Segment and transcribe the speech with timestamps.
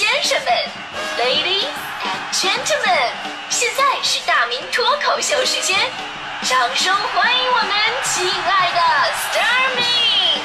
[0.00, 0.50] 先生们
[1.18, 1.68] ，Ladies
[2.00, 3.12] and Gentlemen，
[3.50, 5.76] 现在是大明脱口秀时间，
[6.40, 7.70] 掌声欢迎我们
[8.02, 8.80] 亲爱的
[9.28, 10.40] Starmin。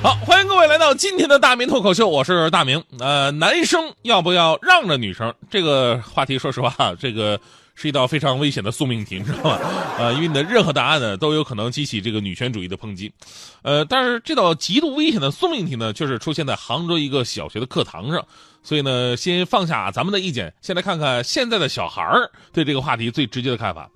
[0.00, 2.84] 好，欢迎各位来到今天的大明脱口秀，我是大明。
[3.00, 5.34] 呃，男生要不要让着女生？
[5.50, 7.40] 这个话题，说实话，这个
[7.74, 9.58] 是一道非常危险的宿命题，你知道吗？
[9.98, 13.12] 呃，因为你的任何答案呢，都有可能激起这个女权主义的抨击。
[13.62, 18.24] 呃，但是这道极度危险的宿命题呢，却是出现在杭州一个小学的课堂上。
[18.62, 23.90] 所以呢，先放下咱们的意见，先来看看现在的小孩儿对这个话题最直接的看法。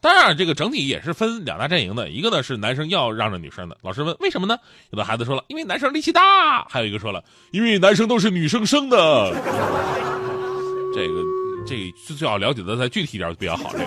[0.00, 3.76] 当然，这个整体也是分两大阵营的，一个呢是男生要让着女生的。
[3.82, 4.56] 老师问为什么呢？
[4.90, 9.32] 有的孩子说了，因为男生力气大；还有一个说了，因为男生都是女生生的。
[10.94, 11.14] 这个
[11.66, 13.70] 这个最好了解的再具体一点比较好。
[13.72, 13.86] 这个，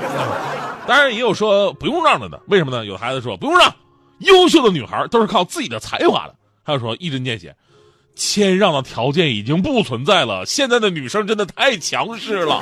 [0.88, 2.86] 当然也有说不用让着的，为什么呢？
[2.86, 3.74] 有孩子说不用让，
[4.20, 6.36] 优秀的女孩都是靠自己的才华的。
[6.64, 7.56] 还有说一针见血，
[8.16, 12.62] 谦让的条件已经不存在了，现在的女生真的太强势了。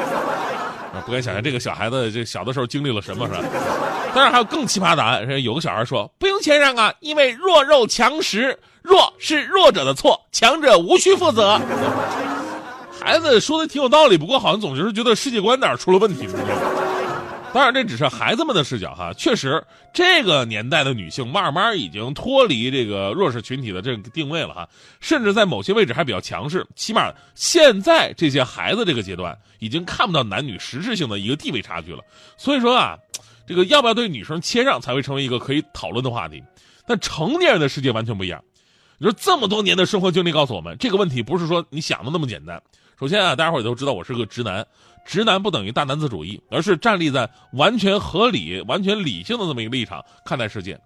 [1.05, 3.39] 不敢想象这个小孩子这小的时候经历了什么，是吧？
[4.13, 11.59] 当然还有更奇葩的答案，有个小孩说不用谦让啊，因为弱肉强食，弱是弱者的错，强者无需负责。
[13.05, 16.27] 孩子说的挺有道理，不过好像总是觉得世界观哪出了问题。
[17.53, 19.13] 当然，这只是孩子们的视角哈。
[19.13, 24.67] 确实，这个年代的女性慢慢已经脱离这个弱势群体的这个定位了哈，
[24.99, 26.65] 甚至在某些位置还比较强势。
[26.75, 31.99] 起码现在这些孩子这个阶段已经看不到男女实质性的一个地位差距了。
[32.37, 32.97] 所以说啊，
[33.47, 36.43] 这个要不要对女生谦让才会成为一个可以讨论的话题。
[36.87, 38.43] 但成年人的世界完全不一样。
[38.97, 42.59] 你说这么多年的生活经历告诉我们，这个问题不是说你想的那么简单。
[42.99, 44.65] 首先啊，大家伙也都知道我是个直男。
[45.05, 50.79] 直男不等于大男子主义，而是站立在完全合理、完全理性的这么一个立场看待世界。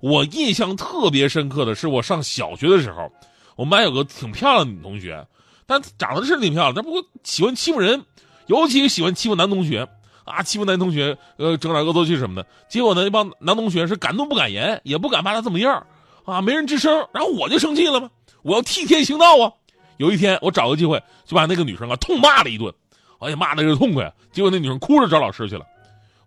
[0.00, 3.10] 我印象特别深刻的是，我上小学的时候，
[3.56, 5.26] 我们班有个挺漂亮的女同学，
[5.64, 8.04] 但长得是挺漂亮，但不过喜欢欺负人，
[8.46, 9.88] 尤其喜欢欺负男同学
[10.24, 12.46] 啊，欺负男同学，呃，整点恶作剧什么的。
[12.68, 15.86] 结果呢，那帮男同学是敢怒不敢言，也不敢把他怎么样
[16.26, 16.92] 啊，没人吱声。
[17.14, 18.10] 然后我就生气了嘛，
[18.42, 19.52] 我要替天行道啊。
[19.96, 22.72] 有一天，我找个机会就把那个女生啊痛骂了一顿。
[23.18, 25.64] 哎呀，骂的是痛快，结果那女生哭着找老师去了。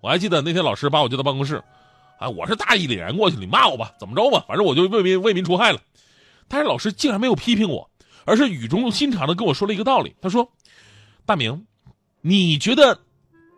[0.02, 1.62] 我还记得那天老师把我叫到办公室，
[2.18, 5.80] 啊，我是大义凛然过去，你骂我吧，怎么着吧，反正我就为民为民除害了。
[6.48, 7.90] 但是老师竟然没有批评我，
[8.24, 10.16] 而是语重心长的跟我说了一个道理。
[10.22, 10.50] 他说
[11.26, 11.66] ：“大明，
[12.22, 12.98] 你觉得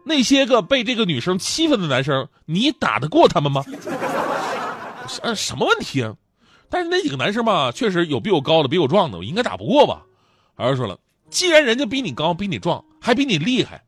[0.04, 3.64] 那些个被这个女生欺负的男生，你打得过他们吗？”
[5.22, 6.16] 呃，什么问题啊？
[6.70, 10.04] 但是那几个男生吧，确实有比我高的，比我壮的，我应该打不过吧？
[10.58, 10.98] 老师说了，
[11.30, 12.84] 既然人家比你高，比你壮。
[13.00, 13.82] 还比你厉害，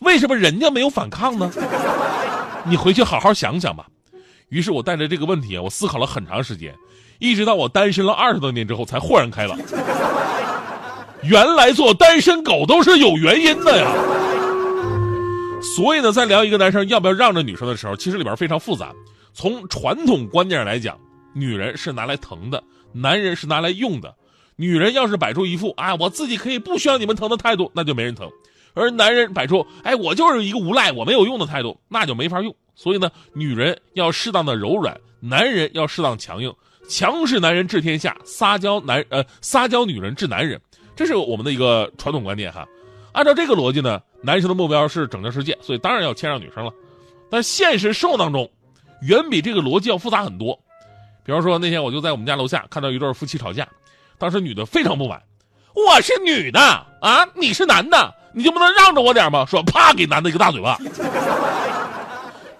[0.00, 1.52] 为什么人家没有反抗呢？
[2.64, 3.86] 你回去好好想想吧。
[4.48, 6.74] 于是我带着这个问题啊，我思考了很长时间，
[7.20, 9.56] 一直到我单身了二十多年之后，才豁然开朗。
[11.22, 13.86] 原来做单身狗都是有原因的呀。
[15.76, 18.92] 所以呢，在聊一个男生要不要让着女生的时候，其实里边非常复杂。
[19.32, 20.98] 从传统观念上来讲，
[21.36, 24.14] 女人是拿来疼的，男人是拿来用的。
[24.56, 28.26] 女人要是摆出一副啊，我自己可以不需要你们疼的态度，那就没人疼；
[28.72, 32.56] 而男人摆出哎，我就是一个无赖，我没有用的态度，那就没法用。
[32.74, 36.50] 所以呢，女人要适当的柔软，男人要适当强硬。
[36.88, 40.58] 强势男人治天下，撒娇男呃撒娇女人治男人，
[40.94, 42.66] 这是我们的一个传统观念哈。
[43.12, 46.72] 按照这个逻辑呢，男生的目标是拯救世界，所以当然要谦让女生了。
[47.30, 48.50] 但现实生活当中，
[49.02, 50.58] 远比这个逻辑要复杂很多。
[51.26, 53.66] 比方说那天我就在我们家楼下看到一对夫妻吵架。
[54.16, 55.20] 当时女的非常不满，
[55.74, 56.58] 我是女的
[57.02, 59.44] 啊，你是男的，你就不能让着我点吗？
[59.44, 60.78] 说啪给男的一个大嘴巴，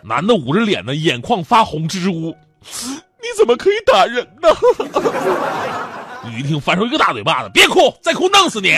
[0.03, 4.49] 男的捂着脸呢，眼眶发红，支支吾，你怎么可以打人呢？
[6.29, 8.77] 女一听反手一个大嘴巴子，别哭，再哭弄死你。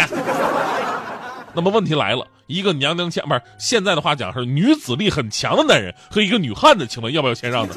[1.54, 7.74] 那么问题来了，一个娘娘腔不是现在的话讲是女子力很强的男人和一个女汉子，请问要不要谦让呢？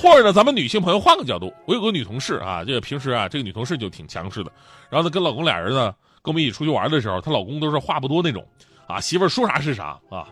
[0.00, 4.52] 或者呢，咱们女性朋友换个角度，我有个女同事啊，这个平时啊，这个女同事就挺强势的。
[4.88, 5.92] 然后呢，跟老公俩人呢，
[6.22, 8.46] 跟我们一起出去玩的时候，她老公都是话不多那种，
[8.86, 10.24] 啊，媳妇儿说啥是啥啊。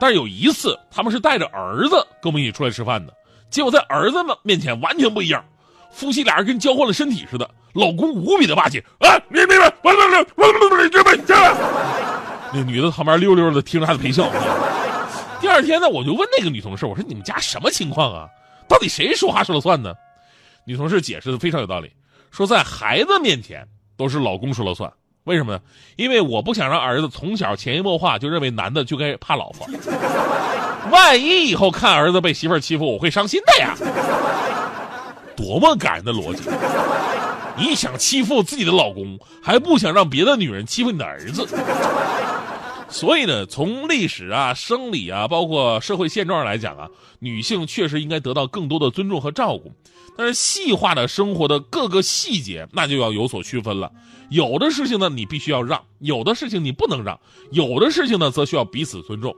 [0.00, 3.14] 但是有一次，他们是带着儿子跟我们一起出来吃饭的，
[3.50, 5.44] 结果在儿子们面前完全不一样，
[5.92, 11.34] 夫妻俩人跟交换了身体似的，老公无比的霸气，啊，你你们，我我我我我我这边这
[12.52, 14.28] 那女的旁边溜溜的听着他的陪笑。
[15.40, 18.28] 第二天呢，我就问那个女同事，我说你们家什么情况啊？
[18.68, 19.94] 到底谁说话说了算呢？
[20.64, 21.90] 女同事解释的非常有道理，
[22.30, 23.66] 说在孩子面前
[23.96, 24.92] 都是老公说了算。
[25.24, 25.60] 为什么呢？
[25.96, 29.66] 因为我不想让儿子从小潜移默化就认为男的就该怕老婆，
[30.92, 33.74] 万一以后看儿子被媳妇儿欺负，我会伤心的呀。
[35.36, 36.42] 多么感人的逻辑！
[37.56, 41.46] 你想欺负自己的老公，还不想让别的女人欺负你的儿子。
[42.90, 46.88] 所以呢，从历史啊、生理啊，包括社会现状来讲啊，
[47.18, 49.72] 女性确实应该得到更多的尊重和照顾。
[50.16, 53.92] 但是细化的生活的各个细节，那就要有所区分了。
[54.30, 57.16] 有的事情呢，你必须要让；有的事情你不能让；
[57.52, 59.34] 有的事情呢，则需要彼此尊重。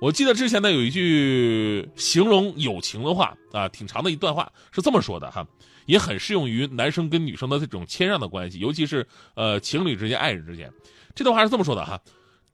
[0.00, 5.46] 我记得之前呢，有一句形容友情的话啊，挺长的一段话，是这么说的哈，
[5.86, 10.72] 也很适用于男生跟女生的这种谦让的关系，尤其是呃情侣之间、爱人之间。
[11.14, 12.00] 这段话是这么说的哈。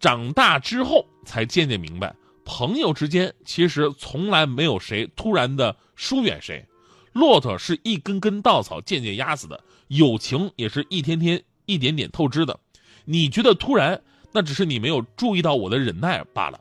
[0.02, 2.12] 长大之后才渐渐明白，
[2.44, 6.66] 朋友之间其实从来没有谁突然的疏远谁，
[7.12, 12.58] 骆驼是一根根稻草渐渐压死的，友情也是一天天一点点透支的。
[13.04, 14.02] 你觉得突然，
[14.32, 16.60] 那只是你没有注意到我的忍耐罢了。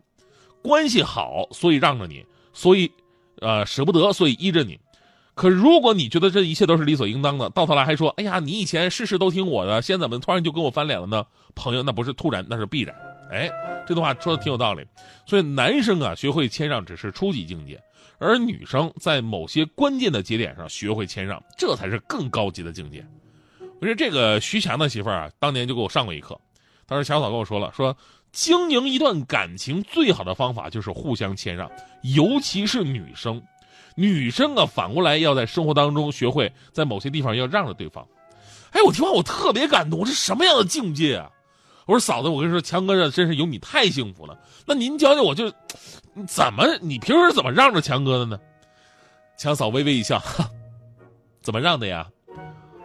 [0.61, 2.23] 关系好，所以让着你，
[2.53, 2.91] 所以，
[3.39, 4.79] 呃，舍不得，所以依着你。
[5.33, 11.25] 可如果你觉得这一切都是理所应当的，到头来还说，哎呀，你以前事事都听我的，现在怎么突然就跟我翻脸了呢？
[11.55, 12.95] 朋友，那不是突然，那是必然。
[13.31, 13.50] 哎，
[13.88, 14.86] 这段话说的挺有道理，
[15.25, 17.81] 所以男生啊学会谦让只是初级境界，
[18.19, 23.06] 而女生在某些关键的节点上学会谦让，这才是更高级的境界。
[23.80, 26.39] 我说这个徐强的媳妇儿啊，当年就给我上过一课，
[26.86, 27.95] 当时小嫂跟我说了，说
[28.31, 31.72] 经营一段感情最好的方法就是互相谦让，
[32.04, 33.42] 尤其是女生，
[33.95, 38.06] 女生啊反过来要在生活当中学会在某些地方要让着对方。
[38.72, 41.30] 哎，我听完我特别感动，这什么样的境界啊？
[41.86, 44.38] 我说嫂子，我跟你说，强哥这真是有你太幸福了。
[44.66, 45.51] 那您教教我，就
[46.28, 48.39] 怎么你平时怎么让着强哥的呢？
[49.38, 50.22] 强嫂微微一笑，
[51.42, 52.07] 怎么让的呀？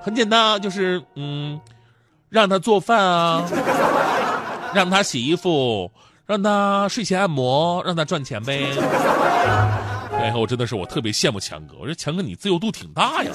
[0.00, 1.60] 很简单啊，就是嗯，
[2.28, 3.44] 让他做饭啊，
[4.74, 5.90] 让他洗衣服，
[6.24, 8.66] 让他睡前按摩，让他赚钱呗。
[10.16, 11.76] 哎，我真的是我特别羡慕强哥。
[11.78, 13.30] 我说强哥，你自由度挺大呀。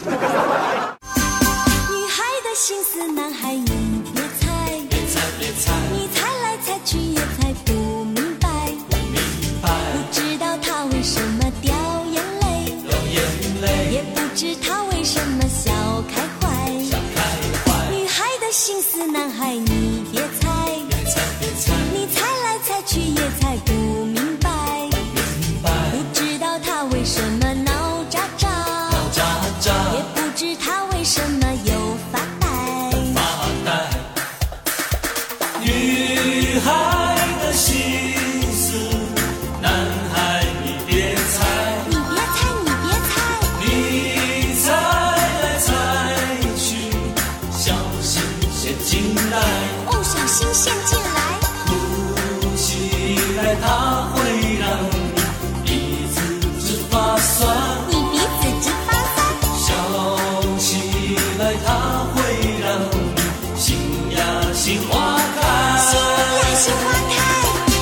[61.52, 62.22] 来它会
[62.62, 63.76] 让你心
[64.16, 64.20] 呀
[64.54, 65.42] 心花开。
[65.82, 67.14] 心呀心花开。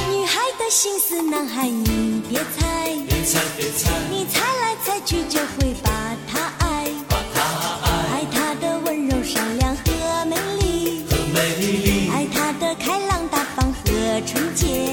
[0.10, 5.92] 女孩的心思，男孩你别猜，别猜别猜，你猜来猜去就会把
[6.32, 7.42] 他爱，把它
[7.84, 14.89] 爱爱他的温柔善良和美丽，和美丽爱他的开朗大方和纯洁。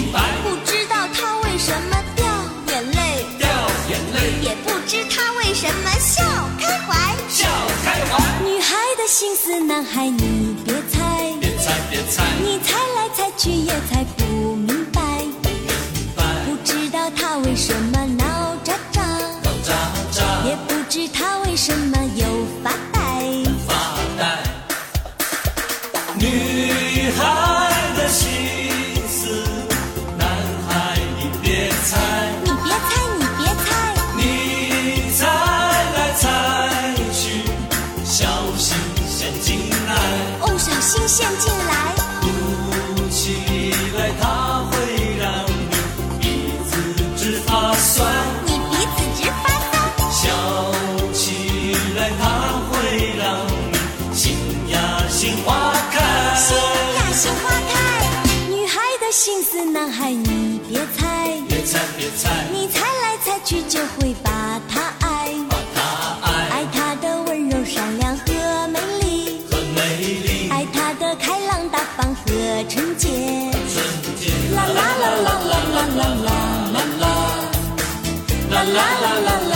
[0.00, 2.24] 明白，不知道他为什么掉
[2.68, 3.26] 眼泪。
[3.38, 3.48] 掉
[3.90, 6.24] 眼泪，也不知他为什么笑
[6.58, 7.14] 开怀。
[7.28, 7.46] 笑
[7.84, 8.42] 开怀。
[8.42, 15.02] 女孩的心思，男孩你别猜，别猜别猜，你猜来猜去也猜不明白，
[15.42, 15.52] 明
[16.16, 19.02] 白，不知道他为什么闹喳喳，
[19.44, 19.70] 闹喳
[20.14, 22.24] 喳，也不知他为什么又。
[22.64, 22.70] 发
[40.60, 41.72] 哦，小心陷进来。
[42.20, 44.22] 哭起来它
[44.70, 45.72] 会让你
[46.20, 46.22] 鼻
[46.68, 46.70] 子
[47.16, 48.12] 直发酸。
[48.44, 49.80] 你鼻子直发酸，
[50.12, 50.22] 笑
[51.14, 52.22] 起来它
[52.68, 52.72] 会
[53.16, 53.24] 让
[53.72, 53.74] 你
[54.14, 54.36] 心
[54.68, 54.76] 呀
[55.08, 55.96] 心花开，
[56.36, 57.72] 心呀心花开。
[58.50, 64.60] 女孩的心思，男孩你别猜，别猜别猜，你猜来猜去就会把
[72.68, 73.08] 春节。
[74.54, 76.30] 啦啦啦啦啦啦啦啦，
[76.70, 77.06] 啦啦
[78.50, 79.49] 啦啦啦啦啦